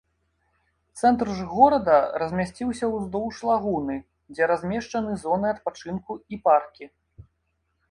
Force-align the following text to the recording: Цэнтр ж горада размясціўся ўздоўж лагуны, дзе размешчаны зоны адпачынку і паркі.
Цэнтр 1.01 1.27
ж 1.39 1.43
горада 1.55 1.97
размясціўся 2.23 2.85
ўздоўж 2.95 3.35
лагуны, 3.49 3.97
дзе 4.33 4.43
размешчаны 4.55 5.11
зоны 5.27 5.47
адпачынку 5.55 6.21
і 6.35 6.43
паркі. 6.49 6.85